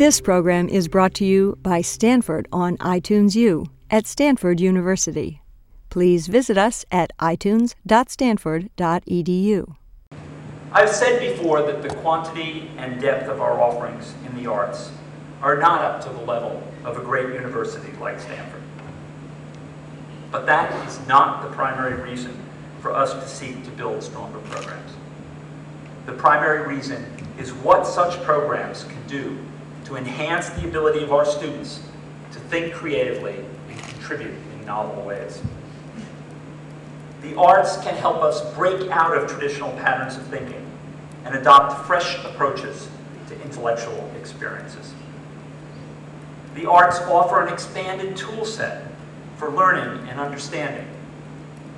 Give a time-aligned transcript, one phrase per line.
[0.00, 5.42] This program is brought to you by Stanford on iTunes U at Stanford University.
[5.90, 9.76] Please visit us at itunes.stanford.edu.
[10.72, 14.90] I've said before that the quantity and depth of our offerings in the arts
[15.42, 18.62] are not up to the level of a great university like Stanford.
[20.30, 22.34] But that is not the primary reason
[22.80, 24.92] for us to seek to build stronger programs.
[26.06, 27.04] The primary reason
[27.38, 29.36] is what such programs can do
[29.84, 31.82] to enhance the ability of our students
[32.32, 35.42] to think creatively and contribute in novel ways.
[37.22, 40.66] The arts can help us break out of traditional patterns of thinking
[41.24, 42.88] and adopt fresh approaches
[43.28, 44.94] to intellectual experiences.
[46.54, 48.84] The arts offer an expanded tool set
[49.36, 50.86] for learning and understanding,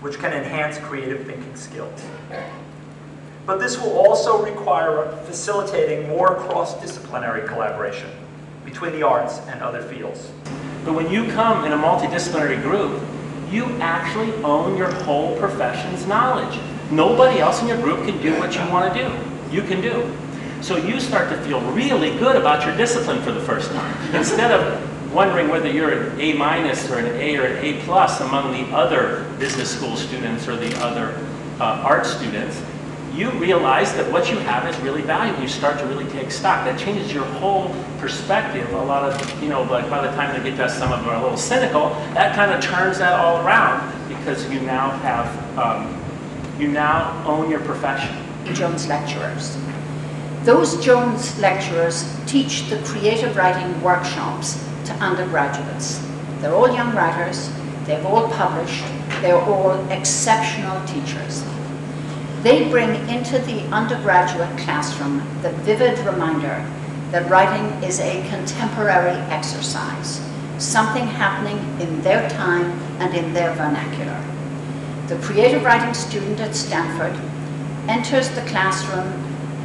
[0.00, 2.04] which can enhance creative thinking skills.
[3.44, 8.08] But this will also require facilitating more cross-disciplinary collaboration
[8.64, 10.30] between the arts and other fields.
[10.84, 13.02] But when you come in a multidisciplinary group,
[13.50, 16.58] you actually own your whole profession's knowledge.
[16.90, 19.54] Nobody else in your group can do what you want to do.
[19.54, 20.14] You can do.
[20.62, 24.14] So you start to feel really good about your discipline for the first time.
[24.14, 28.20] Instead of wondering whether you're an A minus or an A or an A plus
[28.20, 31.18] among the other business school students or the other
[31.60, 32.62] uh, art students,
[33.14, 35.42] you realize that what you have is really valuable.
[35.42, 36.64] You start to really take stock.
[36.64, 38.72] That changes your whole perspective.
[38.72, 41.00] A lot of, you know, like by the time they get to us, some of
[41.00, 41.90] them are a little cynical.
[42.14, 46.02] That kind of turns that all around because you now have, um,
[46.58, 48.16] you now own your profession.
[48.54, 49.58] Jones lecturers.
[50.44, 54.54] Those Jones lecturers teach the creative writing workshops
[54.86, 56.04] to undergraduates.
[56.40, 57.50] They're all young writers,
[57.84, 58.82] they've all published,
[59.20, 61.44] they're all exceptional teachers.
[62.42, 66.68] They bring into the undergraduate classroom the vivid reminder
[67.12, 70.20] that writing is a contemporary exercise,
[70.58, 74.20] something happening in their time and in their vernacular.
[75.06, 77.16] The creative writing student at Stanford
[77.88, 79.06] enters the classroom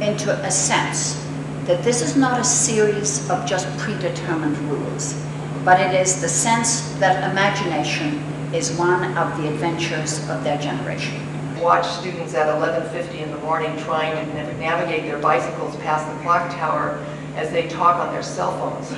[0.00, 1.20] into a sense
[1.64, 5.20] that this is not a series of just predetermined rules,
[5.64, 8.22] but it is the sense that imagination
[8.54, 13.76] is one of the adventures of their generation watch students at 11.50 in the morning
[13.78, 17.04] trying to navigate their bicycles past the clock tower
[17.36, 18.88] as they talk on their cell phones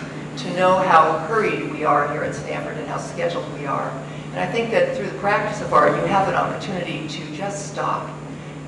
[0.42, 3.90] to know how hurried we are here at Stanford and how scheduled we are.
[4.30, 7.72] And I think that through the practice of art, you have an opportunity to just
[7.72, 8.08] stop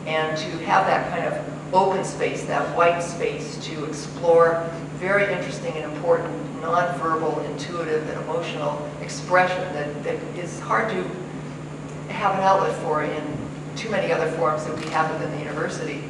[0.06, 5.72] and to have that kind of open space, that white space to explore very interesting
[5.74, 6.28] and important
[6.60, 11.03] nonverbal, intuitive, and emotional expression that, that is hard to
[12.12, 13.41] have an outlet for in
[13.92, 16.03] many other forms that we have within the university.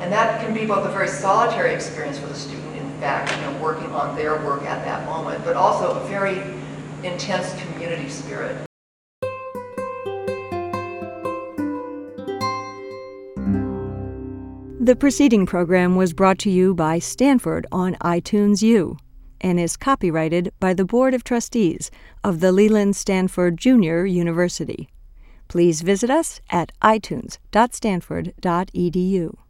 [0.00, 3.42] And that can be both a very solitary experience for the student, in fact, you
[3.42, 6.38] know, working on their work at that moment, but also a very
[7.04, 8.64] intense community spirit.
[14.80, 18.96] The preceding program was brought to you by Stanford on iTunes U
[19.40, 21.90] and is copyrighted by the Board of Trustees
[22.24, 24.88] of the Leland Stanford Junior University
[25.48, 29.47] please visit us at itunes.stanford.edu.